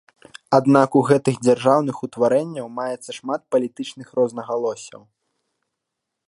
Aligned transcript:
Аднак 0.57 0.95
у 1.01 1.01
гэтых 1.09 1.35
дзяржаўных 1.47 1.95
утварэнняў 2.07 2.67
маецца 2.79 3.11
шмат 3.19 3.41
палітычных 3.57 4.07
рознагалоссяў. 4.21 5.01